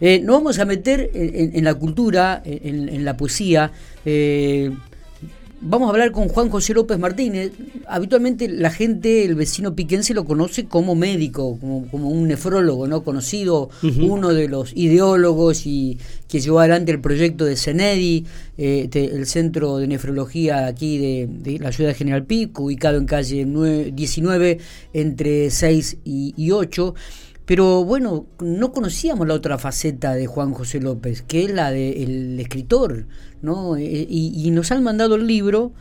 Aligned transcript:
Eh, 0.00 0.20
nos 0.20 0.36
vamos 0.36 0.58
a 0.58 0.64
meter 0.64 1.10
en, 1.14 1.64
la 1.64 1.74
cultura, 1.74 2.42
en, 2.44 3.04
la 3.04 3.16
poesía. 3.16 3.72
Eh, 4.04 4.70
vamos 5.62 5.86
a 5.86 5.90
hablar 5.90 6.10
con 6.10 6.28
Juan 6.28 6.50
José 6.50 6.74
López 6.74 6.98
Martínez. 6.98 7.52
Habitualmente 7.86 8.48
la 8.48 8.70
gente, 8.70 9.24
el 9.24 9.34
vecino 9.34 9.74
piquense, 9.74 10.12
lo 10.12 10.24
conoce 10.24 10.66
como 10.66 10.94
médico, 10.94 11.56
como, 11.58 12.08
un 12.10 12.28
nefrólogo, 12.28 12.86
¿no? 12.86 13.02
Conocido, 13.02 13.70
uno 13.82 14.34
de 14.34 14.48
los 14.48 14.72
ideólogos 14.74 15.66
y 15.66 15.98
que 16.28 16.40
llevó 16.40 16.60
adelante 16.60 16.92
el 16.92 17.00
proyecto 17.00 17.44
de 17.44 17.56
CENEDI, 17.56 18.26
eh, 18.58 18.88
el 18.92 19.26
centro 19.26 19.78
de 19.78 19.86
nefrología 19.86 20.66
aquí 20.66 20.98
de, 20.98 21.58
la 21.58 21.72
ciudad 21.72 21.90
de 21.90 21.94
General 21.94 22.24
Pico, 22.24 22.64
ubicado 22.64 22.98
en 22.98 23.06
calle 23.06 23.46
19 23.92 24.58
entre 24.92 25.50
6 25.50 25.98
y, 26.04 26.34
y 26.36 26.50
8. 26.50 26.94
Pero 27.44 27.84
bueno, 27.84 28.26
no 28.40 28.72
conocíamos 28.72 29.26
la 29.26 29.34
otra 29.34 29.58
faceta 29.58 30.14
de 30.14 30.26
Juan 30.26 30.54
José 30.54 30.80
López, 30.80 31.22
que 31.22 31.44
es 31.44 31.50
la 31.50 31.72
del 31.72 32.38
escritor, 32.38 33.06
¿no? 33.40 33.76
Eh, 33.76 34.06
y, 34.08 34.50
nos 34.52 34.70
han 34.70 34.84
mandado 34.84 35.16
el 35.16 35.26
libro, 35.26 35.72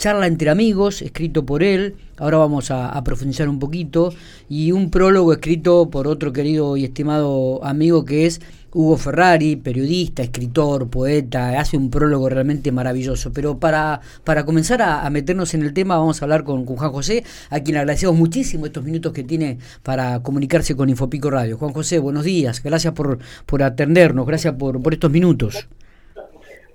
Charla 0.00 0.26
entre 0.26 0.48
amigos, 0.48 1.02
escrito 1.02 1.44
por 1.44 1.62
él, 1.62 1.94
ahora 2.16 2.38
vamos 2.38 2.70
a, 2.70 3.04
profundizar 3.04 3.50
un 3.50 3.58
poquito, 3.58 4.14
y 4.48 4.72
un 4.72 4.90
prólogo 4.90 5.30
escrito 5.34 5.90
por 5.90 6.08
otro 6.08 6.32
querido 6.32 6.78
y 6.78 6.84
estimado 6.84 7.62
amigo 7.62 8.06
que 8.06 8.24
es 8.24 8.40
Hugo 8.72 8.96
Ferrari, 8.96 9.56
periodista, 9.56 10.22
escritor, 10.22 10.88
poeta, 10.88 11.60
hace 11.60 11.76
un 11.76 11.90
prólogo 11.90 12.30
realmente 12.30 12.72
maravilloso. 12.72 13.30
Pero 13.34 13.58
para, 13.58 14.00
para 14.24 14.46
comenzar 14.46 14.80
a, 14.80 15.10
meternos 15.10 15.52
en 15.52 15.60
el 15.64 15.74
tema, 15.74 15.98
vamos 15.98 16.22
a 16.22 16.24
hablar 16.24 16.44
con, 16.44 16.64
Juan 16.64 16.92
José, 16.92 17.22
a 17.50 17.60
quien 17.60 17.76
agradecemos 17.76 18.16
muchísimo 18.16 18.64
estos 18.64 18.82
minutos 18.82 19.12
que 19.12 19.22
tiene 19.22 19.58
para 19.82 20.22
comunicarse 20.22 20.74
con 20.74 20.88
Infopico 20.88 21.28
Radio. 21.28 21.58
Juan 21.58 21.74
José, 21.74 21.98
buenos 21.98 22.24
días, 22.24 22.62
gracias 22.62 22.94
por, 22.94 23.18
por 23.44 23.62
atendernos, 23.62 24.26
gracias 24.26 24.54
por, 24.54 24.80
por 24.80 24.94
estos 24.94 25.10
minutos. 25.10 25.68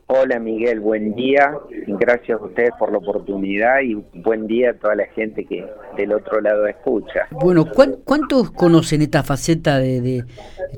Hola 0.07 0.37
Miguel, 0.37 0.81
buen 0.81 1.15
día. 1.15 1.57
Gracias 1.87 2.39
a 2.39 2.45
ustedes 2.45 2.69
por 2.77 2.91
la 2.91 2.99
oportunidad 2.99 3.81
y 3.81 3.95
buen 4.13 4.45
día 4.45 4.69
a 4.69 4.73
toda 4.75 4.93
la 4.93 5.07
gente 5.07 5.45
que 5.45 5.65
del 5.97 6.13
otro 6.13 6.41
lado 6.41 6.67
escucha. 6.67 7.27
Bueno, 7.31 7.65
¿cuántos 7.65 8.51
conocen 8.51 9.01
esta 9.01 9.23
faceta 9.23 9.79
de, 9.79 10.23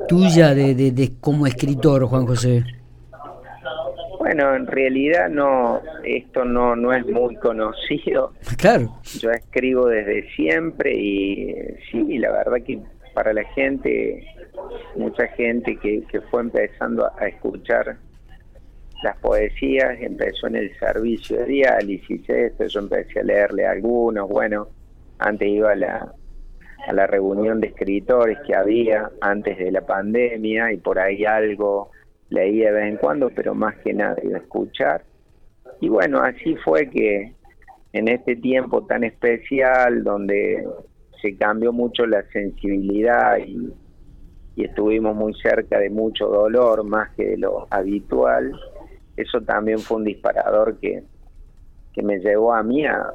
tuya 0.07 0.55
de, 0.55 1.11
como 1.19 1.45
escritor, 1.45 2.05
Juan 2.05 2.25
José? 2.25 2.63
Bueno, 4.17 4.55
en 4.55 4.65
realidad 4.65 5.27
no, 5.30 5.81
esto 6.05 6.45
no, 6.45 6.77
no 6.77 6.93
es 6.93 7.05
muy 7.05 7.35
conocido. 7.35 8.31
Claro. 8.57 8.97
Yo 9.19 9.30
escribo 9.31 9.87
desde 9.87 10.30
siempre 10.35 10.95
y 10.95 11.53
sí, 11.91 12.17
la 12.17 12.31
verdad 12.31 12.63
que 12.65 12.80
para 13.13 13.33
la 13.33 13.43
gente, 13.55 14.25
mucha 14.95 15.27
gente 15.27 15.77
que, 15.77 16.03
que 16.09 16.21
fue 16.21 16.41
empezando 16.41 17.05
a 17.19 17.27
escuchar 17.27 17.97
las 19.03 19.17
poesías, 19.17 19.99
empezó 20.01 20.47
en 20.47 20.55
el 20.55 20.77
servicio 20.79 21.37
de 21.37 21.45
diálisis, 21.45 22.27
esto, 22.29 22.65
yo 22.65 22.79
empecé 22.79 23.19
a 23.19 23.23
leerle 23.23 23.65
algunos, 23.65 24.27
bueno, 24.27 24.67
antes 25.19 25.47
iba 25.47 25.71
a 25.71 25.75
la, 25.75 26.13
a 26.87 26.93
la 26.93 27.07
reunión 27.07 27.59
de 27.59 27.67
escritores 27.67 28.37
que 28.45 28.55
había 28.55 29.09
antes 29.21 29.57
de 29.57 29.71
la 29.71 29.81
pandemia 29.81 30.71
y 30.71 30.77
por 30.77 30.99
ahí 30.99 31.25
algo 31.25 31.91
leía 32.29 32.71
de 32.71 32.79
vez 32.79 32.89
en 32.89 32.97
cuando, 32.97 33.29
pero 33.29 33.53
más 33.53 33.75
que 33.83 33.93
nada 33.93 34.15
iba 34.23 34.37
a 34.37 34.41
escuchar. 34.41 35.03
Y 35.79 35.89
bueno, 35.89 36.21
así 36.21 36.55
fue 36.57 36.89
que 36.89 37.33
en 37.93 38.07
este 38.07 38.35
tiempo 38.35 38.85
tan 38.85 39.03
especial 39.03 40.03
donde 40.03 40.65
se 41.21 41.35
cambió 41.37 41.71
mucho 41.71 42.05
la 42.05 42.23
sensibilidad 42.31 43.37
y, 43.37 43.73
y 44.55 44.65
estuvimos 44.65 45.15
muy 45.15 45.33
cerca 45.35 45.79
de 45.79 45.89
mucho 45.89 46.27
dolor 46.27 46.83
más 46.83 47.09
que 47.15 47.25
de 47.25 47.37
lo 47.37 47.67
habitual, 47.69 48.51
eso 49.17 49.41
también 49.41 49.79
fue 49.79 49.97
un 49.97 50.03
disparador 50.05 50.77
que, 50.77 51.03
que 51.93 52.03
me 52.03 52.19
llevó 52.19 52.53
a 52.53 52.63
mí 52.63 52.85
a, 52.85 53.11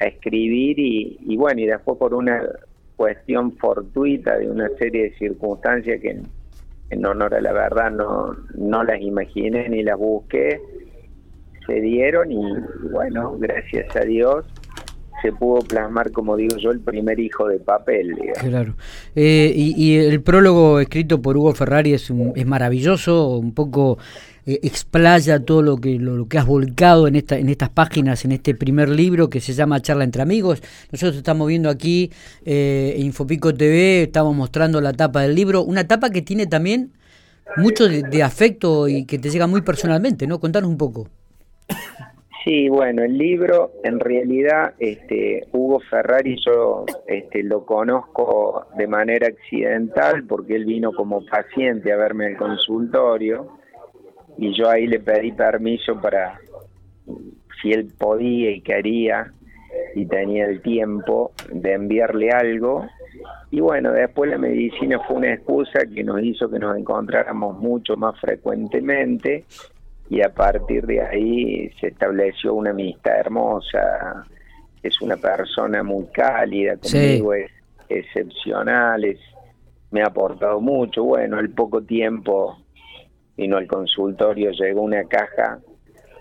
escribir 0.00 0.80
y, 0.80 1.36
bueno, 1.36 1.60
y 1.60 1.66
después 1.66 1.96
por 1.96 2.12
una 2.12 2.42
cuestión 2.96 3.52
fortuita 3.52 4.36
de 4.36 4.50
una 4.50 4.68
serie 4.70 5.04
de 5.04 5.14
circunstancias 5.14 6.00
que 6.00 6.20
en, 6.90 7.06
honor 7.06 7.36
a 7.36 7.40
la 7.40 7.52
verdad 7.52 7.92
no, 7.92 8.36
no 8.56 8.82
las 8.82 9.00
imaginé 9.00 9.68
ni 9.68 9.84
las 9.84 9.96
busqué, 9.96 10.60
se 11.68 11.74
dieron 11.74 12.32
y, 12.32 12.42
bueno, 12.90 13.36
gracias 13.38 13.94
a 13.94 14.00
Dios 14.00 14.44
se 15.22 15.32
pudo 15.32 15.60
plasmar, 15.60 16.10
como 16.10 16.36
digo 16.36 16.56
yo, 16.58 16.72
el 16.72 16.80
primer 16.80 17.18
hijo 17.20 17.48
de 17.48 17.58
papel. 17.60 18.16
Claro. 18.40 18.74
Eh, 19.14 19.52
y, 19.56 19.96
el 19.96 20.20
prólogo 20.20 20.80
escrito 20.80 21.22
por 21.22 21.36
Hugo 21.36 21.54
Ferrari 21.54 21.94
es, 21.94 22.12
es 22.34 22.46
maravilloso, 22.46 23.36
un 23.38 23.54
poco 23.54 23.98
eh, 24.44 24.58
explaya 24.64 25.44
todo 25.44 25.62
lo 25.62 25.76
que 25.76 26.00
lo, 26.00 26.26
que 26.26 26.36
has 26.36 26.46
volcado 26.46 27.06
en 27.06 27.14
esta 27.14 27.38
en 27.38 27.48
estas 27.48 27.68
páginas 27.68 28.24
en 28.24 28.32
este 28.32 28.56
primer 28.56 28.88
libro 28.88 29.30
que 29.30 29.40
se 29.40 29.52
llama 29.52 29.80
Charla 29.80 30.02
entre 30.02 30.20
amigos 30.20 30.60
nosotros 30.90 31.16
estamos 31.16 31.46
viendo 31.46 31.70
aquí 31.70 32.10
eh, 32.44 32.96
Infopico 32.98 33.54
TV 33.54 34.02
estamos 34.02 34.34
mostrando 34.34 34.80
la 34.80 34.94
tapa 34.94 35.22
del 35.22 35.36
libro 35.36 35.62
una 35.62 35.86
tapa 35.86 36.10
que 36.10 36.22
tiene 36.22 36.48
también 36.48 36.90
mucho 37.56 37.86
de, 37.86 38.22
afecto 38.24 38.88
y 38.88 39.04
que 39.04 39.20
te 39.20 39.30
llega 39.30 39.46
muy 39.46 39.60
personalmente 39.60 40.26
no 40.26 40.40
contanos 40.40 40.68
un 40.68 40.76
poco 40.76 41.06
Sí, 42.44 42.68
bueno, 42.68 43.04
el 43.04 43.16
libro 43.16 43.70
en 43.84 44.00
realidad 44.00 44.74
este 44.80 45.46
Hugo 45.52 45.78
Ferrari 45.88 46.36
yo 46.44 46.84
este 47.06 47.44
lo 47.44 47.64
conozco 47.64 48.66
de 48.76 48.88
manera 48.88 49.28
accidental 49.28 50.24
porque 50.24 50.56
él 50.56 50.64
vino 50.64 50.92
como 50.92 51.24
paciente 51.24 51.92
a 51.92 51.96
verme 51.96 52.26
al 52.26 52.36
consultorio 52.36 53.46
y 54.38 54.52
yo 54.58 54.68
ahí 54.68 54.88
le 54.88 54.98
pedí 54.98 55.30
permiso 55.30 56.00
para 56.00 56.40
si 57.60 57.70
él 57.70 57.92
podía 57.96 58.50
y 58.50 58.60
quería 58.60 59.32
y 59.94 60.06
tenía 60.06 60.46
el 60.46 60.62
tiempo 60.62 61.32
de 61.52 61.74
enviarle 61.74 62.30
algo. 62.30 62.86
Y 63.52 63.60
bueno, 63.60 63.92
después 63.92 64.30
la 64.30 64.38
medicina 64.38 64.98
fue 65.06 65.18
una 65.18 65.34
excusa 65.34 65.80
que 65.94 66.02
nos 66.02 66.20
hizo 66.22 66.50
que 66.50 66.58
nos 66.58 66.76
encontráramos 66.76 67.58
mucho 67.58 67.96
más 67.96 68.18
frecuentemente 68.18 69.44
y 70.08 70.20
a 70.22 70.32
partir 70.32 70.86
de 70.86 71.00
ahí 71.00 71.70
se 71.80 71.88
estableció 71.88 72.54
una 72.54 72.70
amistad 72.70 73.18
hermosa, 73.18 74.26
es 74.82 75.00
una 75.00 75.16
persona 75.16 75.82
muy 75.82 76.06
cálida 76.06 76.76
conmigo, 76.76 77.34
es 77.34 77.50
excepcional, 77.88 79.04
es, 79.04 79.18
me 79.90 80.02
ha 80.02 80.06
aportado 80.06 80.60
mucho, 80.60 81.04
bueno, 81.04 81.38
el 81.38 81.50
poco 81.50 81.82
tiempo 81.82 82.58
vino 83.36 83.56
al 83.56 83.66
consultorio, 83.66 84.50
llegó 84.50 84.82
una 84.82 85.04
caja 85.04 85.60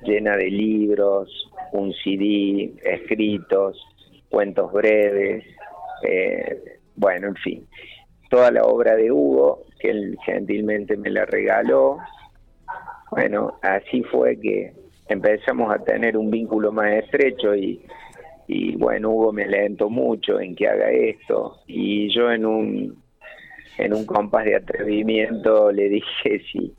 llena 0.04 0.36
de 0.36 0.50
libros, 0.50 1.50
un 1.74 1.94
CD, 1.94 2.74
escritos, 2.84 3.78
cuentos 4.30 4.72
breves, 4.72 5.44
eh, 6.04 6.80
bueno, 6.96 7.28
en 7.28 7.36
fin, 7.36 7.68
toda 8.30 8.52
la 8.52 8.64
obra 8.64 8.96
de 8.96 9.12
Hugo, 9.12 9.66
que 9.80 9.90
él 9.90 10.18
gentilmente 10.26 10.96
me 10.98 11.10
la 11.10 11.26
regaló. 11.26 11.98
Bueno, 13.12 13.60
así 13.62 14.04
fue 14.04 14.40
que 14.40 14.74
empezamos 15.10 15.74
a 15.74 15.84
tener 15.84 16.18
un 16.18 16.32
vínculo 16.32 16.72
más 16.72 16.92
estrecho 16.94 17.54
y, 17.56 17.82
y 18.48 18.76
bueno, 18.78 19.12
Hugo 19.12 19.34
me 19.34 19.44
alentó 19.44 19.90
mucho 19.90 20.40
en 20.40 20.56
que 20.56 20.68
haga 20.68 20.90
esto 20.92 21.58
y 21.68 22.14
yo 22.14 22.32
en 22.32 22.46
un 22.46 23.02
en 23.78 23.94
un 23.94 24.06
compás 24.06 24.46
de 24.46 24.56
atrevimiento 24.56 25.72
le 25.72 25.90
dije 25.90 26.42
si 26.52 26.74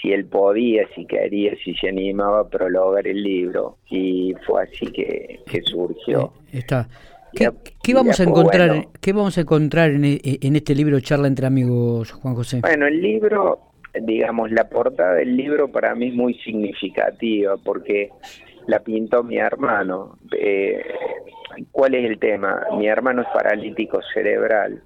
si 0.00 0.12
él 0.12 0.26
podía, 0.26 0.86
si 0.94 1.06
quería, 1.06 1.52
si 1.64 1.74
se 1.74 1.88
animaba 1.88 2.40
a 2.40 2.48
prologar 2.48 3.06
el 3.06 3.22
libro. 3.22 3.78
Y 3.88 4.34
fue 4.46 4.64
así 4.64 4.86
que, 4.86 5.40
surgió. 5.64 6.32
Eh, 6.52 6.58
está. 6.58 6.88
¿Qué, 7.32 7.94
vamos 7.94 8.20
a 8.20 8.22
encontrar, 8.22 8.86
¿Qué 9.00 9.12
vamos 9.12 9.36
a 9.38 9.40
encontrar 9.40 9.90
en, 9.90 10.04
en, 10.04 10.56
este 10.56 10.74
libro 10.74 11.00
Charla 11.00 11.26
entre 11.26 11.46
amigos, 11.46 12.12
Juan 12.12 12.34
José? 12.34 12.60
Bueno, 12.60 12.86
el 12.86 13.00
libro, 13.00 13.58
digamos, 14.02 14.50
la 14.50 14.68
portada 14.68 15.14
del 15.14 15.36
libro 15.36 15.68
para 15.68 15.94
mí 15.94 16.08
es 16.08 16.14
muy 16.14 16.34
significativa 16.34 17.56
porque 17.56 18.10
la 18.66 18.80
pintó 18.80 19.22
mi 19.22 19.38
hermano. 19.38 20.18
Eh, 20.36 20.84
¿Cuál 21.70 21.94
es 21.94 22.10
el 22.10 22.18
tema? 22.18 22.62
Mi 22.76 22.86
hermano 22.86 23.22
es 23.22 23.28
paralítico 23.28 24.00
cerebral 24.12 24.82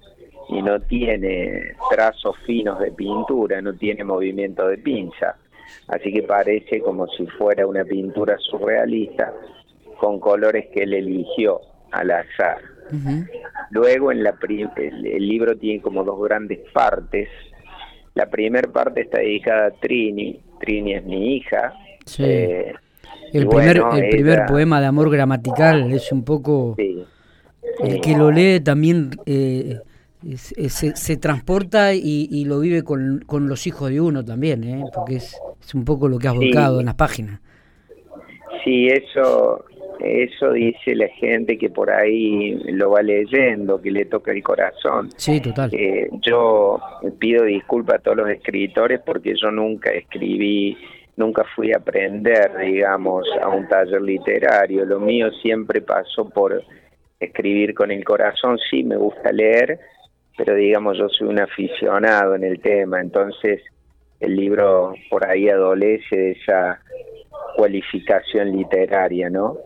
y 0.49 0.61
no 0.61 0.79
tiene 0.81 1.75
trazos 1.91 2.35
finos 2.45 2.79
de 2.79 2.91
pintura, 2.91 3.61
no 3.61 3.73
tiene 3.73 4.03
movimiento 4.03 4.67
de 4.67 4.77
pinza, 4.77 5.35
así 5.87 6.11
que 6.11 6.23
parece 6.23 6.81
como 6.81 7.07
si 7.07 7.25
fuera 7.27 7.67
una 7.67 7.83
pintura 7.83 8.37
surrealista 8.39 9.33
con 9.99 10.19
colores 10.19 10.67
que 10.73 10.83
él 10.83 10.93
eligió 10.93 11.61
al 11.91 12.11
azar. 12.11 12.57
Luego 13.69 14.11
en 14.11 14.23
la 14.23 14.35
el, 14.77 15.27
libro 15.27 15.55
tiene 15.55 15.81
como 15.81 16.03
dos 16.03 16.19
grandes 16.21 16.59
partes. 16.73 17.29
La 18.19 18.29
primera 18.29 18.69
parte 18.69 18.99
está 18.99 19.19
dedicada 19.19 19.67
a 19.67 19.71
Trini, 19.71 20.37
Trini 20.59 20.93
es 20.93 21.05
mi 21.05 21.37
hija. 21.37 21.73
Eh, 22.17 22.73
el 23.31 23.47
primer, 23.47 23.81
el 23.93 24.09
primer 24.09 24.45
poema 24.45 24.81
de 24.81 24.87
amor 24.87 25.09
gramatical 25.09 25.93
es 25.93 26.11
un 26.11 26.25
poco... 26.25 26.75
El 26.77 28.01
que 28.01 28.17
lo 28.17 28.29
lee 28.29 28.59
también 28.59 29.11
eh, 29.25 29.77
se, 30.35 30.97
se, 30.97 31.15
transporta 31.15 31.93
y, 31.93 32.43
lo 32.43 32.59
vive 32.59 32.83
con, 32.83 33.23
con, 33.25 33.47
los 33.47 33.65
hijos 33.67 33.89
de 33.89 34.01
uno 34.01 34.25
también, 34.25 34.65
¿eh? 34.65 34.83
porque 34.93 35.15
es, 35.15 35.37
es 35.61 35.73
un 35.73 35.85
poco 35.85 36.09
lo 36.09 36.19
que 36.19 36.27
has 36.27 36.35
volcado 36.35 36.81
en 36.81 36.87
las 36.87 36.95
páginas. 36.95 37.39
Sí, 38.65 38.87
eso, 38.87 39.63
eso 39.99 40.53
dice 40.53 40.95
la 40.95 41.07
gente 41.09 41.57
que 41.57 41.69
por 41.69 41.91
ahí 41.91 42.55
lo 42.71 42.91
va 42.91 43.01
leyendo, 43.01 43.81
que 43.81 43.91
le 43.91 44.05
toca 44.05 44.31
el 44.31 44.41
corazón. 44.41 45.09
Sí, 45.17 45.41
total. 45.41 45.69
Eh, 45.73 46.09
yo 46.21 46.79
pido 47.19 47.43
disculpas 47.43 47.97
a 47.97 47.99
todos 47.99 48.17
los 48.17 48.29
escritores 48.29 49.01
porque 49.05 49.33
yo 49.35 49.51
nunca 49.51 49.91
escribí, 49.91 50.77
nunca 51.17 51.43
fui 51.55 51.73
a 51.73 51.77
aprender, 51.77 52.57
digamos, 52.57 53.27
a 53.41 53.49
un 53.49 53.67
taller 53.67 54.01
literario. 54.01 54.85
Lo 54.85 54.99
mío 54.99 55.31
siempre 55.41 55.81
pasó 55.81 56.29
por 56.29 56.63
escribir 57.19 57.73
con 57.73 57.91
el 57.91 58.03
corazón. 58.05 58.57
Sí, 58.69 58.83
me 58.83 58.95
gusta 58.95 59.31
leer, 59.31 59.79
pero 60.37 60.55
digamos, 60.55 60.97
yo 60.97 61.09
soy 61.09 61.27
un 61.27 61.39
aficionado 61.39 62.35
en 62.35 62.45
el 62.45 62.61
tema, 62.61 63.01
entonces 63.01 63.61
el 64.19 64.35
libro 64.35 64.93
por 65.09 65.27
ahí 65.27 65.49
adolece 65.49 66.15
de 66.15 66.31
esa 66.31 66.81
cualificación 67.55 68.55
literaria, 68.55 69.29
¿no? 69.29 69.57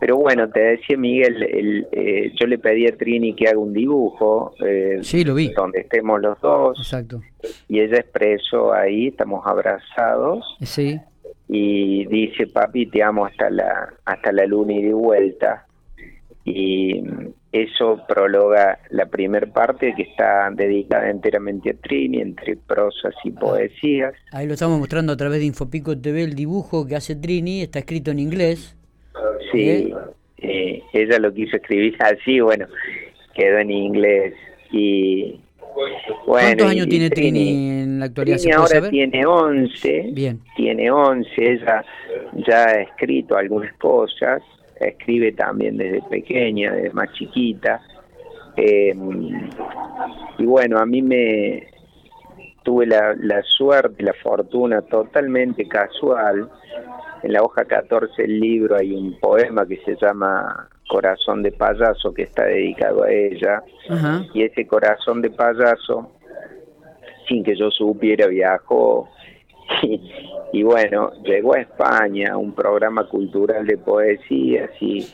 Pero 0.00 0.16
bueno, 0.16 0.48
te 0.48 0.60
decía 0.60 0.96
Miguel, 0.96 1.42
el, 1.42 1.88
eh, 1.92 2.32
yo 2.40 2.46
le 2.46 2.58
pedí 2.58 2.86
a 2.86 2.96
Trini 2.96 3.34
que 3.34 3.48
haga 3.48 3.58
un 3.58 3.72
dibujo, 3.72 4.54
eh, 4.64 4.98
sí, 5.02 5.24
lo 5.24 5.34
vi. 5.34 5.48
donde 5.52 5.80
estemos 5.80 6.20
los 6.20 6.40
dos. 6.40 6.78
Exacto. 6.78 7.20
Y 7.68 7.80
ella 7.80 7.98
expresó 7.98 8.72
ahí, 8.72 9.08
estamos 9.08 9.46
abrazados. 9.46 10.44
Sí. 10.62 11.00
Y 11.48 12.06
dice, 12.06 12.46
papi, 12.46 12.86
te 12.86 13.02
amo 13.02 13.26
hasta 13.26 13.50
la 13.50 13.92
hasta 14.04 14.32
la 14.32 14.44
luna 14.46 14.74
y 14.74 14.82
de 14.82 14.92
vuelta 14.92 15.66
y 16.44 17.02
eso 17.52 18.00
prologa 18.06 18.78
la 18.90 19.06
primera 19.06 19.46
parte 19.46 19.94
que 19.96 20.02
está 20.02 20.50
dedicada 20.50 21.08
enteramente 21.08 21.70
a 21.70 21.74
Trini, 21.74 22.20
entre 22.20 22.56
prosas 22.56 23.14
y 23.24 23.30
poesías. 23.30 24.14
Ahí 24.32 24.46
lo 24.46 24.54
estamos 24.54 24.78
mostrando 24.78 25.12
a 25.12 25.16
través 25.16 25.40
de 25.40 25.46
Infopico 25.46 25.98
TV, 25.98 26.24
el 26.24 26.34
dibujo 26.34 26.86
que 26.86 26.96
hace 26.96 27.16
Trini, 27.16 27.62
está 27.62 27.78
escrito 27.78 28.10
en 28.10 28.18
inglés. 28.18 28.76
Sí, 29.50 29.68
¿Eh? 29.68 29.94
Eh, 30.38 30.82
ella 30.92 31.18
lo 31.18 31.32
quiso 31.32 31.56
escribir 31.56 31.96
así, 32.00 32.40
bueno, 32.40 32.66
quedó 33.34 33.58
en 33.58 33.70
inglés. 33.70 34.34
y 34.70 35.40
bueno, 36.26 36.48
¿Cuántos 36.48 36.66
años 36.70 36.88
tiene 36.88 37.10
Trini, 37.10 37.70
en 37.80 38.00
la 38.00 38.06
actualidad? 38.06 38.36
Trini 38.38 38.52
ahora 38.52 38.90
tiene 38.90 39.26
11, 39.26 40.10
Bien. 40.12 40.40
tiene 40.56 40.90
11, 40.90 41.30
ella 41.38 41.84
ya 42.46 42.64
ha 42.64 42.82
escrito 42.82 43.36
algunas 43.36 43.72
cosas, 43.74 44.42
escribe 44.80 45.32
también 45.32 45.76
desde 45.76 46.02
pequeña, 46.02 46.72
desde 46.72 46.90
más 46.90 47.12
chiquita. 47.12 47.80
Eh, 48.56 48.94
y 50.38 50.44
bueno, 50.44 50.78
a 50.78 50.86
mí 50.86 51.02
me 51.02 51.68
tuve 52.62 52.86
la, 52.86 53.14
la 53.14 53.42
suerte, 53.42 54.02
la 54.02 54.14
fortuna 54.14 54.82
totalmente 54.82 55.66
casual. 55.66 56.48
En 57.22 57.32
la 57.32 57.42
hoja 57.42 57.64
14 57.64 58.22
del 58.22 58.40
libro 58.40 58.76
hay 58.76 58.92
un 58.92 59.18
poema 59.18 59.66
que 59.66 59.78
se 59.84 59.96
llama 59.96 60.68
Corazón 60.88 61.42
de 61.42 61.52
payaso 61.52 62.12
que 62.12 62.22
está 62.22 62.44
dedicado 62.44 63.04
a 63.04 63.10
ella. 63.10 63.62
Y 64.34 64.42
ese 64.42 64.66
corazón 64.66 65.22
de 65.22 65.30
payaso, 65.30 66.12
sin 67.28 67.44
que 67.44 67.56
yo 67.56 67.70
supiera, 67.70 68.26
viajó 68.26 69.08
y, 70.52 70.62
bueno, 70.62 71.12
llegó 71.22 71.54
a 71.54 71.60
España 71.60 72.36
un 72.36 72.52
programa 72.52 73.06
cultural 73.08 73.66
de 73.66 73.78
poesías 73.78 74.70
y 74.80 75.06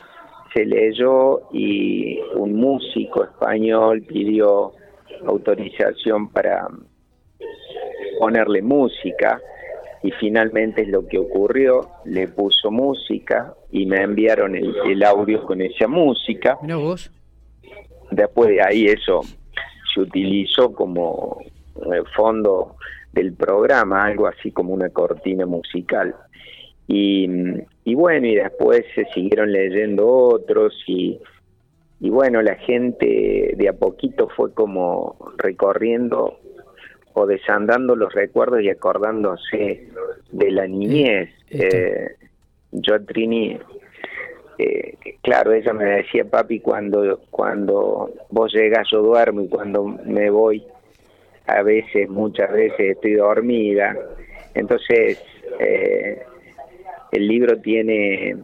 se 0.53 0.65
leyó 0.65 1.49
y 1.51 2.19
un 2.35 2.55
músico 2.55 3.23
español 3.23 4.01
pidió 4.03 4.71
autorización 5.25 6.29
para 6.29 6.67
ponerle 8.19 8.61
música 8.61 9.41
y 10.01 10.11
finalmente 10.11 10.83
es 10.83 10.89
lo 10.89 11.07
que 11.07 11.17
ocurrió, 11.17 11.89
le 12.05 12.27
puso 12.27 12.69
música 12.69 13.53
y 13.71 13.85
me 13.85 14.01
enviaron 14.03 14.55
el, 14.55 15.03
audio 15.03 15.43
con 15.43 15.61
esa 15.61 15.87
música. 15.87 16.57
vos. 16.61 17.11
Después 18.11 18.49
de 18.49 18.61
ahí 18.61 18.85
eso 18.85 19.21
se 19.93 20.01
utilizó 20.01 20.71
como 20.73 21.39
eh, 21.41 22.03
fondo 22.15 22.75
del 23.15 23.33
programa, 23.33 24.05
algo 24.05 24.27
así 24.27 24.51
como 24.51 24.73
una 24.73 24.89
cortina 24.89 25.45
musical. 25.45 26.13
Y, 26.87 27.27
y 27.85 27.95
bueno, 27.95 28.27
y 28.27 28.35
después 28.35 28.83
se 28.93 29.05
siguieron 29.05 29.51
leyendo 29.51 30.07
otros 30.07 30.73
y, 30.85 31.19
y 32.01 32.09
bueno, 32.09 32.41
la 32.41 32.55
gente 32.55 33.53
de 33.55 33.69
a 33.69 33.73
poquito 33.73 34.27
fue 34.35 34.53
como 34.53 35.15
recorriendo 35.37 36.39
o 37.13 37.25
desandando 37.25 37.95
los 37.95 38.13
recuerdos 38.13 38.61
y 38.61 38.69
acordándose 38.69 39.89
de 40.31 40.51
la 40.51 40.67
niñez. 40.67 41.29
Eh, 41.49 42.09
yo 42.73 43.03
Trini, 43.05 43.57
eh, 44.57 44.97
claro, 45.23 45.53
ella 45.53 45.71
me 45.71 45.85
decía, 45.85 46.25
papi, 46.25 46.59
cuando, 46.59 47.21
cuando 47.31 48.11
vos 48.29 48.53
llegas 48.53 48.87
yo 48.91 49.01
duermo 49.01 49.41
y 49.41 49.47
cuando 49.47 49.85
me 49.85 50.29
voy 50.29 50.61
a 51.47 51.61
veces, 51.63 52.09
muchas 52.09 52.51
veces 52.51 52.91
estoy 52.91 53.13
dormida. 53.13 53.95
Entonces, 54.53 55.21
eh, 55.59 56.21
el 57.11 57.27
libro 57.27 57.59
tiene 57.61 58.35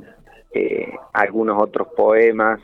eh, 0.54 0.94
algunos 1.14 1.62
otros 1.62 1.90
poemas 1.96 2.60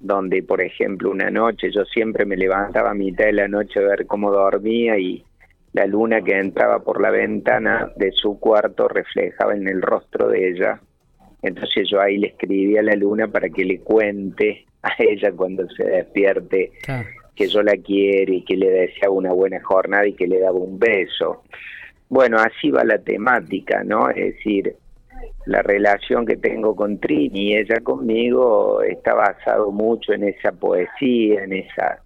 donde, 0.00 0.42
por 0.42 0.60
ejemplo, 0.60 1.10
una 1.10 1.30
noche 1.30 1.70
yo 1.70 1.84
siempre 1.84 2.24
me 2.24 2.36
levantaba 2.36 2.90
a 2.90 2.94
mitad 2.94 3.24
de 3.24 3.32
la 3.32 3.48
noche 3.48 3.78
a 3.78 3.88
ver 3.88 4.06
cómo 4.06 4.32
dormía 4.32 4.98
y 4.98 5.24
la 5.72 5.86
luna 5.86 6.20
que 6.22 6.38
entraba 6.38 6.80
por 6.80 7.00
la 7.00 7.10
ventana 7.10 7.90
de 7.96 8.10
su 8.12 8.38
cuarto 8.38 8.88
reflejaba 8.88 9.54
en 9.54 9.68
el 9.68 9.80
rostro 9.80 10.28
de 10.28 10.50
ella. 10.50 10.80
Entonces 11.40 11.88
yo 11.90 12.00
ahí 12.00 12.18
le 12.18 12.28
escribí 12.28 12.76
a 12.76 12.82
la 12.82 12.94
luna 12.94 13.28
para 13.28 13.48
que 13.48 13.64
le 13.64 13.80
cuente 13.80 14.66
a 14.82 14.90
ella 14.98 15.32
cuando 15.32 15.68
se 15.70 15.84
despierte 15.84 16.72
que 17.34 17.48
yo 17.48 17.62
la 17.62 17.76
quiere 17.76 18.36
y 18.36 18.44
que 18.44 18.56
le 18.56 18.70
desea 18.70 19.10
una 19.10 19.32
buena 19.32 19.62
jornada 19.62 20.06
y 20.06 20.14
que 20.14 20.26
le 20.26 20.40
daba 20.40 20.58
un 20.58 20.78
beso. 20.78 21.42
Bueno, 22.08 22.38
así 22.38 22.70
va 22.70 22.84
la 22.84 22.98
temática, 22.98 23.82
¿no? 23.84 24.10
Es 24.10 24.34
decir, 24.34 24.76
la 25.46 25.62
relación 25.62 26.26
que 26.26 26.36
tengo 26.36 26.76
con 26.76 26.98
Trini 26.98 27.52
y 27.52 27.56
ella 27.56 27.80
conmigo 27.82 28.82
está 28.82 29.14
basado 29.14 29.70
mucho 29.70 30.12
en 30.12 30.24
esa 30.24 30.52
poesía, 30.52 31.44
en 31.44 31.54
esa 31.54 32.02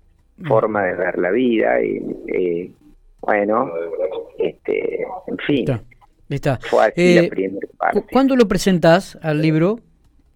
forma 0.46 0.84
de 0.84 0.94
ver 0.94 1.18
la 1.18 1.30
vida 1.30 1.82
y 1.82 2.02
eh, 2.28 2.70
bueno, 3.20 3.70
este, 4.38 5.02
en 5.26 5.38
fin. 5.38 5.66
Está. 6.28 6.58
Fue 6.58 6.86
así 6.86 7.14
la 7.14 7.22
eh, 7.22 7.28
primera 7.28 7.68
parte. 7.78 8.04
¿Cuándo 8.12 8.36
lo 8.36 8.48
presentás 8.48 9.18
al 9.22 9.42
libro? 9.42 9.80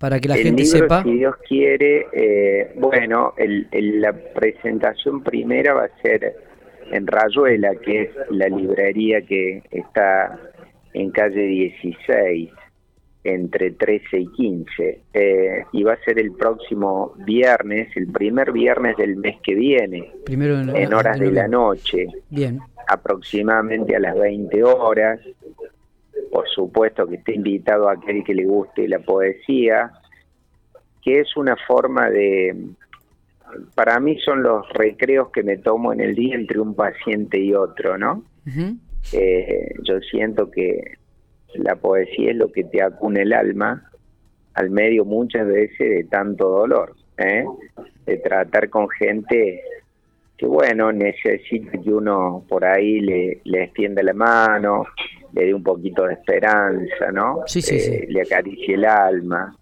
Para 0.00 0.18
que 0.18 0.28
la 0.28 0.36
gente 0.36 0.64
sepa. 0.64 1.02
Si 1.02 1.12
Dios 1.12 1.34
quiere, 1.46 2.06
eh, 2.10 2.72
bueno, 2.76 3.34
el, 3.36 3.68
la 4.00 4.14
presentación 4.14 5.22
primera 5.22 5.74
va 5.74 5.84
a 5.84 6.02
ser 6.02 6.36
en 6.90 7.06
Rayuela, 7.06 7.74
que 7.76 8.02
es 8.04 8.10
la 8.30 8.48
librería 8.48 9.20
que 9.20 9.62
está 9.70 10.40
en 10.94 11.10
calle 11.10 11.42
16, 11.42 12.48
entre 13.24 13.72
13 13.72 14.20
y 14.20 14.26
15. 14.28 15.00
Eh, 15.12 15.64
y 15.70 15.82
va 15.82 15.92
a 15.92 16.02
ser 16.02 16.18
el 16.18 16.32
próximo 16.32 17.12
viernes, 17.18 17.94
el 17.94 18.06
primer 18.10 18.52
viernes 18.52 18.96
del 18.96 19.16
mes 19.16 19.36
que 19.42 19.54
viene, 19.54 20.10
Primero 20.24 20.58
en, 20.58 20.94
horas 20.94 21.20
de 21.20 21.30
la 21.30 21.46
noche. 21.46 22.06
Bien. 22.30 22.58
Aproximadamente 22.88 23.94
a 23.94 24.00
las 24.00 24.18
20 24.18 24.64
horas 24.64 25.20
por 26.40 26.48
supuesto 26.48 27.06
que 27.06 27.16
esté 27.16 27.34
invitado 27.34 27.90
a 27.90 27.92
aquel 27.92 28.24
que 28.24 28.34
le 28.34 28.46
guste 28.46 28.88
la 28.88 29.00
poesía, 29.00 29.92
que 31.02 31.20
es 31.20 31.36
una 31.36 31.54
forma 31.66 32.08
de, 32.08 32.56
para 33.74 34.00
mí 34.00 34.18
son 34.20 34.42
los 34.42 34.66
recreos 34.70 35.28
que 35.32 35.42
me 35.42 35.58
tomo 35.58 35.92
en 35.92 36.00
el 36.00 36.14
día 36.14 36.36
entre 36.36 36.58
un 36.58 36.74
paciente 36.74 37.38
y 37.38 37.52
otro, 37.52 37.98
¿no? 37.98 38.24
Eh, 39.12 39.74
yo 39.82 40.00
siento 40.00 40.50
que 40.50 40.94
la 41.56 41.76
poesía 41.76 42.30
es 42.30 42.36
lo 42.38 42.50
que 42.50 42.64
te 42.64 42.82
acuna 42.82 43.20
el 43.20 43.34
alma 43.34 43.90
al 44.54 44.70
medio 44.70 45.04
muchas 45.04 45.46
veces 45.46 45.78
de 45.78 46.04
tanto 46.04 46.48
dolor, 46.48 46.96
¿eh? 47.18 47.44
de 48.06 48.16
tratar 48.16 48.70
con 48.70 48.88
gente 48.88 49.60
que 50.38 50.46
bueno, 50.46 50.90
necesita 50.90 51.72
que 51.72 51.92
uno 51.92 52.46
por 52.48 52.64
ahí 52.64 53.00
le, 53.00 53.42
le 53.44 53.64
extienda 53.64 54.02
la 54.02 54.14
mano, 54.14 54.86
le 55.32 55.46
dé 55.46 55.54
un 55.54 55.62
poquito 55.62 56.04
de 56.04 56.14
esperanza, 56.14 57.10
¿no? 57.12 57.42
Sí, 57.46 57.62
sí, 57.62 57.78
sí. 57.78 57.92
Eh, 57.92 58.06
le 58.08 58.22
acaricie 58.22 58.74
el 58.74 58.84
alma. 58.84 59.54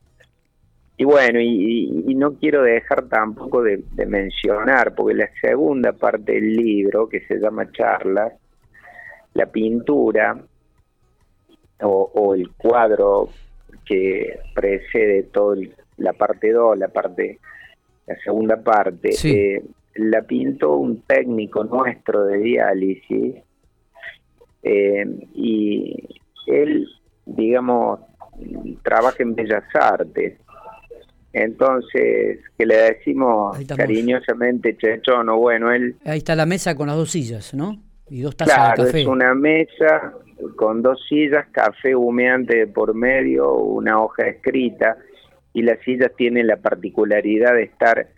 Y 0.96 1.04
bueno, 1.04 1.38
y, 1.40 2.14
no 2.16 2.34
quiero 2.34 2.62
dejar 2.62 3.08
tampoco 3.08 3.62
de, 3.62 3.84
mencionar, 4.06 4.94
porque 4.96 5.14
la 5.14 5.30
segunda 5.40 5.92
parte 5.92 6.32
del 6.32 6.56
libro, 6.56 7.08
que 7.08 7.20
se 7.20 7.38
llama 7.38 7.70
Charlas, 7.70 8.32
la 9.34 9.46
pintura 9.46 10.36
o, 11.82 12.34
el 12.34 12.50
cuadro 12.56 13.28
que 13.84 14.40
precede 14.52 15.22
toda 15.24 15.56
la 15.98 16.12
parte 16.14 16.50
2, 16.50 16.76
la 16.76 16.88
parte 16.88 17.38
la 18.08 18.16
segunda 18.24 18.56
parte, 18.56 19.10
eh, 19.24 19.62
la 19.96 20.22
pintó 20.22 20.76
un 20.76 21.02
técnico 21.02 21.62
nuestro 21.62 22.24
de 22.24 22.38
diálisis 22.38 23.34
eh, 24.62 25.04
y 25.34 26.08
él, 26.46 26.88
digamos, 27.26 28.00
trabaja 28.82 29.22
en 29.22 29.34
Bellas 29.34 29.64
Artes. 29.74 30.38
Entonces, 31.32 32.40
que 32.56 32.66
le 32.66 32.76
decimos 32.76 33.58
cariñosamente 33.76 34.76
Chechón, 34.76 35.28
o 35.28 35.36
bueno, 35.36 35.70
él... 35.72 35.96
Ahí 36.04 36.18
está 36.18 36.34
la 36.34 36.46
mesa 36.46 36.74
con 36.74 36.88
las 36.88 36.96
dos 36.96 37.10
sillas, 37.10 37.54
¿no? 37.54 37.82
Y 38.08 38.22
dos 38.22 38.36
tazas 38.36 38.54
claro, 38.54 38.82
de 38.84 38.88
café. 38.88 39.00
es 39.02 39.06
una 39.06 39.34
mesa 39.34 40.14
con 40.56 40.82
dos 40.82 41.04
sillas, 41.08 41.46
café 41.52 41.94
humeante 41.94 42.66
por 42.66 42.94
medio, 42.94 43.54
una 43.54 44.00
hoja 44.00 44.26
escrita, 44.26 44.96
y 45.52 45.62
las 45.62 45.78
sillas 45.80 46.12
tienen 46.16 46.46
la 46.46 46.56
particularidad 46.56 47.54
de 47.54 47.64
estar 47.64 48.08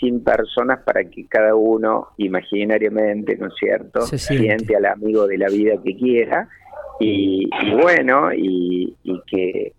sin 0.00 0.24
personas 0.24 0.80
para 0.84 1.04
que 1.04 1.26
cada 1.26 1.54
uno 1.54 2.08
imaginariamente, 2.16 3.36
¿no 3.36 3.48
es 3.48 3.54
cierto?, 3.58 4.00
se 4.02 4.18
siente. 4.18 4.74
al 4.76 4.86
amigo 4.86 5.26
de 5.26 5.38
la 5.38 5.48
vida 5.48 5.74
que 5.84 5.96
quiera 5.96 6.48
y, 6.98 7.48
bueno, 7.82 8.32
y, 8.34 8.96
que 9.26 9.72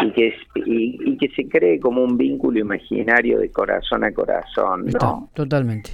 y 0.00 0.12
que, 0.12 0.34
y, 0.66 1.16
que 1.18 1.28
se 1.34 1.48
cree 1.48 1.80
como 1.80 2.02
un 2.02 2.16
vínculo 2.16 2.58
imaginario 2.60 3.38
de 3.38 3.50
corazón 3.50 4.04
a 4.04 4.12
corazón, 4.12 4.86
¿no? 4.86 5.30
totalmente. 5.34 5.90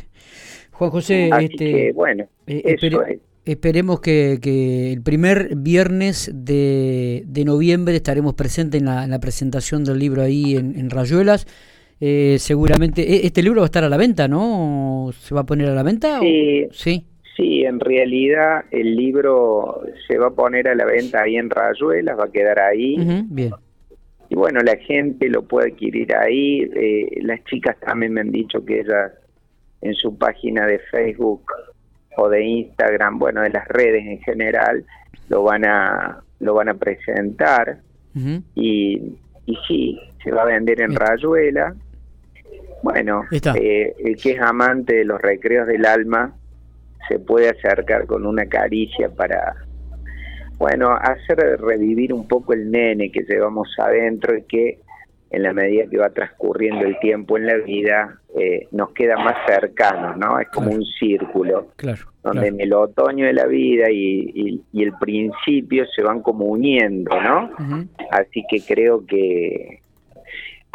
Juan 0.72 0.90
José, 0.90 1.30
este, 1.40 1.92
bueno, 1.92 2.24
eh, 2.46 2.62
es. 2.64 3.20
Esperemos 3.44 4.00
que, 4.00 4.38
que, 4.40 4.94
el 4.94 5.02
primer 5.02 5.54
viernes 5.56 6.30
de, 6.32 7.24
de 7.26 7.44
noviembre 7.44 7.94
estaremos 7.94 8.32
presentes 8.32 8.80
en 8.80 8.86
la, 8.86 9.18
presentación 9.20 9.84
del 9.84 9.98
libro 9.98 10.22
ahí 10.22 10.56
en, 10.56 10.88
Rayuelas. 10.88 11.46
Eh, 12.00 12.36
seguramente, 12.38 13.02
e, 13.02 13.26
este 13.26 13.42
libro 13.42 13.60
va 13.60 13.66
a 13.66 13.72
estar 13.72 13.84
a 13.84 13.88
la 13.88 13.96
venta, 13.96 14.28
¿no? 14.28 15.10
¿Se 15.18 15.34
va 15.34 15.42
a 15.42 15.46
poner 15.46 15.68
a 15.68 15.74
la 15.74 15.82
venta? 15.82 16.20
Sí, 16.20 16.66
sí. 16.72 17.06
Sí, 17.36 17.64
en 17.64 17.80
realidad 17.80 18.64
el 18.70 18.94
libro 18.94 19.82
se 20.06 20.18
va 20.18 20.28
a 20.28 20.30
poner 20.30 20.68
a 20.68 20.74
la 20.74 20.84
venta 20.84 21.22
ahí 21.22 21.36
en 21.36 21.50
Rayuelas, 21.50 22.16
va 22.18 22.26
a 22.26 22.32
quedar 22.32 22.60
ahí. 22.60 22.96
bien. 23.28 23.52
Y 24.28 24.36
bueno, 24.36 24.60
la 24.60 24.76
gente 24.76 25.28
lo 25.28 25.42
puede 25.42 25.72
adquirir 25.72 26.14
ahí. 26.14 26.62
Eh, 26.74 27.20
las 27.22 27.42
chicas 27.44 27.76
también 27.80 28.12
me 28.12 28.20
han 28.20 28.30
dicho 28.30 28.64
que 28.64 28.80
ellas 28.80 29.12
en 29.80 29.94
su 29.94 30.16
página 30.16 30.66
de 30.66 30.78
Facebook 30.90 31.44
o 32.16 32.28
de 32.28 32.42
Instagram, 32.44 33.18
bueno, 33.18 33.42
de 33.42 33.50
las 33.50 33.66
redes 33.68 34.04
en 34.06 34.20
general, 34.20 34.84
lo 35.28 35.42
van 35.42 35.64
a 35.64 36.22
lo 36.40 36.54
van 36.54 36.68
a 36.68 36.74
presentar 36.74 37.78
y, 38.54 39.00
y 39.46 39.58
sí, 39.66 39.98
se 40.22 40.30
va 40.30 40.42
a 40.42 40.46
vender 40.46 40.80
en 40.80 40.94
Rayuela. 40.94 41.74
Bueno, 42.84 43.24
eh, 43.32 43.94
el 43.98 44.16
que 44.18 44.32
es 44.32 44.40
amante 44.42 44.96
de 44.96 45.06
los 45.06 45.18
recreos 45.18 45.66
del 45.66 45.86
alma 45.86 46.34
se 47.08 47.18
puede 47.18 47.48
acercar 47.48 48.04
con 48.04 48.26
una 48.26 48.44
caricia 48.44 49.08
para, 49.08 49.54
bueno, 50.58 50.90
hacer 50.92 51.38
revivir 51.62 52.12
un 52.12 52.28
poco 52.28 52.52
el 52.52 52.70
nene 52.70 53.10
que 53.10 53.22
llevamos 53.22 53.74
adentro 53.78 54.36
y 54.36 54.42
que 54.42 54.80
en 55.30 55.44
la 55.44 55.54
medida 55.54 55.86
que 55.90 55.96
va 55.96 56.10
transcurriendo 56.10 56.84
el 56.84 56.98
tiempo 56.98 57.38
en 57.38 57.46
la 57.46 57.56
vida, 57.56 58.20
eh, 58.38 58.68
nos 58.70 58.90
queda 58.90 59.16
más 59.16 59.36
cercano, 59.46 60.14
¿no? 60.14 60.38
Es 60.38 60.48
como 60.48 60.70
un 60.70 60.84
círculo, 60.84 61.68
donde 62.22 62.48
en 62.48 62.60
el 62.60 62.74
otoño 62.74 63.24
de 63.24 63.32
la 63.32 63.46
vida 63.46 63.90
y, 63.90 64.62
el 64.74 64.92
principio 65.00 65.86
se 65.86 66.02
van 66.02 66.20
como 66.20 66.44
uniendo, 66.44 67.18
¿no? 67.18 67.50
Así 68.10 68.44
que 68.46 68.60
creo 68.60 69.06
que, 69.06 69.80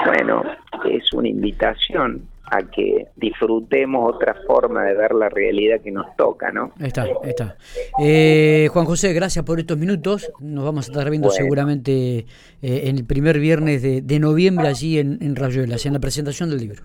bueno, 0.06 0.44
es 0.86 1.14
una 1.14 1.28
invitación 1.28 2.28
a 2.52 2.64
que 2.64 3.08
disfrutemos 3.16 4.16
otra 4.16 4.36
forma 4.48 4.84
de 4.84 4.96
ver 4.96 5.14
la 5.14 5.30
realidad 5.30 5.82
que 5.82 5.92
nos 5.92 6.16
toca, 6.16 6.52
¿no? 6.52 6.72
Está, 6.80 7.06
está. 7.24 7.58
Eh, 8.02 8.68
Juan 8.72 8.86
José, 8.86 9.14
gracias 9.14 9.46
por 9.46 9.60
estos 9.60 9.78
minutos. 9.78 10.32
Nos 10.40 10.66
vamos 10.66 10.88
a 10.88 10.92
estar 10.92 11.10
viendo 11.10 11.30
seguramente 11.30 11.92
eh, 12.20 12.26
en 12.62 12.98
el 12.98 13.06
primer 13.06 13.40
viernes 13.40 13.84
de, 13.84 14.20
noviembre 14.20 14.68
allí 14.68 15.00
en, 15.00 15.20
en 15.22 15.36
Rayuelas, 15.36 15.86
en 15.86 15.94
la 15.94 16.00
presentación 16.00 16.50
del 16.50 16.60
libro. 16.60 16.84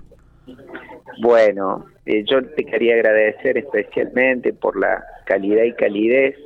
Bueno, 1.23 1.87
eh, 2.07 2.25
yo 2.29 2.45
te 2.45 2.65
quería 2.65 2.95
agradecer 2.95 3.57
especialmente 3.57 4.53
por 4.53 4.79
la 4.79 5.03
calidad 5.25 5.65
y 5.65 5.73
calidez 5.73 6.37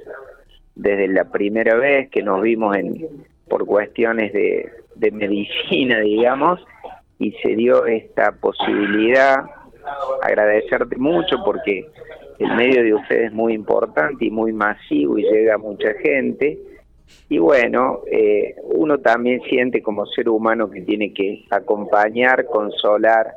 desde 0.76 1.08
la 1.08 1.24
primera 1.24 1.74
vez 1.76 2.08
que 2.10 2.22
nos 2.22 2.40
vimos 2.42 2.76
en 2.76 3.08
por 3.48 3.64
cuestiones 3.66 4.32
de, 4.32 4.70
de 4.98 5.10
medicina, 5.10 6.00
digamos, 6.00 6.60
y 7.18 7.32
se 7.42 7.54
dio 7.56 7.86
esta 7.86 8.32
posibilidad. 8.32 9.44
Agradecerte 10.22 10.96
mucho 10.96 11.36
porque 11.44 11.86
el 12.38 12.54
medio 12.54 12.82
de 12.82 12.94
ustedes 12.94 13.26
es 13.26 13.32
muy 13.32 13.54
importante 13.54 14.26
y 14.26 14.30
muy 14.30 14.52
masivo 14.52 15.18
y 15.18 15.22
llega 15.22 15.54
a 15.54 15.58
mucha 15.58 15.92
gente. 15.94 16.58
Y 17.28 17.38
bueno, 17.38 18.00
eh, 18.10 18.54
uno 18.62 18.98
también 18.98 19.40
siente 19.42 19.82
como 19.82 20.06
ser 20.06 20.28
humano 20.28 20.70
que 20.70 20.82
tiene 20.82 21.12
que 21.12 21.46
acompañar, 21.50 22.44
consolar 22.46 23.32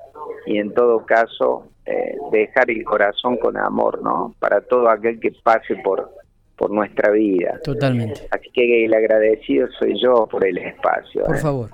y 0.45 0.57
en 0.57 0.73
todo 0.73 1.05
caso 1.05 1.67
eh, 1.85 2.15
dejar 2.31 2.69
el 2.69 2.83
corazón 2.83 3.37
con 3.37 3.57
amor, 3.57 4.01
¿no? 4.03 4.35
Para 4.39 4.61
todo 4.61 4.89
aquel 4.89 5.19
que 5.19 5.31
pase 5.43 5.75
por, 5.77 6.11
por 6.55 6.71
nuestra 6.71 7.11
vida. 7.11 7.59
Totalmente. 7.63 8.27
Así 8.31 8.49
que 8.53 8.85
el 8.85 8.93
agradecido 8.93 9.67
soy 9.79 9.99
yo 10.01 10.27
por 10.29 10.45
el 10.45 10.57
espacio. 10.57 11.25
Por 11.25 11.35
¿eh? 11.35 11.39
favor. 11.39 11.69